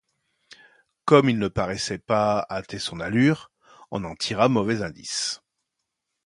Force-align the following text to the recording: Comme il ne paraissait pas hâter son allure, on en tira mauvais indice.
Comme 1.05 1.29
il 1.29 1.37
ne 1.37 1.47
paraissait 1.47 1.99
pas 1.99 2.47
hâter 2.49 2.79
son 2.79 2.99
allure, 3.01 3.51
on 3.91 4.03
en 4.03 4.15
tira 4.15 4.49
mauvais 4.49 4.81
indice. 4.81 5.43